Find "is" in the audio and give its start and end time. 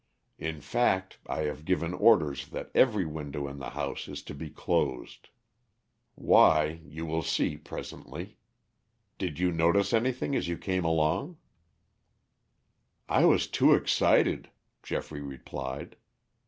4.07-4.23